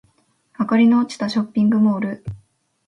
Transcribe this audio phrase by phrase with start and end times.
[0.57, 2.23] 明かりの落ちたショッピングモール